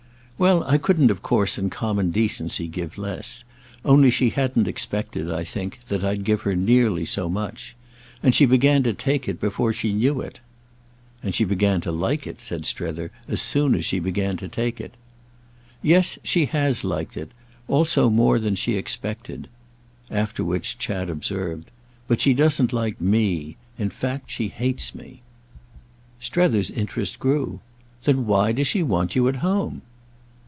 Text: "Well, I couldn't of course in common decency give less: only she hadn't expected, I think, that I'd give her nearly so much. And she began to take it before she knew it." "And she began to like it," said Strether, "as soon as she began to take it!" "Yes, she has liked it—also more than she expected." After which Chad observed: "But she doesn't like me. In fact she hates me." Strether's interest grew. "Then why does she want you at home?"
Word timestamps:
"Well, 0.37 0.63
I 0.63 0.79
couldn't 0.79 1.11
of 1.11 1.21
course 1.21 1.59
in 1.59 1.69
common 1.69 2.09
decency 2.09 2.67
give 2.67 2.97
less: 2.97 3.43
only 3.85 4.09
she 4.09 4.31
hadn't 4.31 4.67
expected, 4.67 5.31
I 5.31 5.43
think, 5.43 5.81
that 5.89 6.03
I'd 6.03 6.23
give 6.23 6.41
her 6.41 6.55
nearly 6.55 7.05
so 7.05 7.29
much. 7.29 7.75
And 8.23 8.33
she 8.33 8.47
began 8.47 8.81
to 8.81 8.93
take 8.95 9.29
it 9.29 9.39
before 9.39 9.71
she 9.71 9.93
knew 9.93 10.19
it." 10.19 10.39
"And 11.21 11.35
she 11.35 11.43
began 11.43 11.79
to 11.81 11.91
like 11.91 12.25
it," 12.25 12.39
said 12.39 12.65
Strether, 12.65 13.11
"as 13.27 13.39
soon 13.39 13.75
as 13.75 13.85
she 13.85 13.99
began 13.99 14.35
to 14.37 14.47
take 14.47 14.81
it!" 14.81 14.95
"Yes, 15.83 16.17
she 16.23 16.47
has 16.47 16.83
liked 16.83 17.15
it—also 17.15 18.09
more 18.09 18.39
than 18.39 18.55
she 18.55 18.75
expected." 18.77 19.47
After 20.09 20.43
which 20.43 20.79
Chad 20.79 21.07
observed: 21.11 21.69
"But 22.07 22.19
she 22.19 22.33
doesn't 22.33 22.73
like 22.73 22.99
me. 22.99 23.57
In 23.77 23.91
fact 23.91 24.31
she 24.31 24.47
hates 24.47 24.95
me." 24.95 25.21
Strether's 26.19 26.71
interest 26.71 27.19
grew. 27.19 27.59
"Then 28.01 28.25
why 28.25 28.53
does 28.53 28.65
she 28.67 28.81
want 28.81 29.15
you 29.15 29.27
at 29.27 29.35
home?" 29.45 29.83